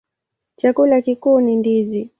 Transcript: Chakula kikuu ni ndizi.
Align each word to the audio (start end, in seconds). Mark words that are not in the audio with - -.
Chakula 0.55 1.01
kikuu 1.01 1.41
ni 1.41 1.55
ndizi. 1.55 2.09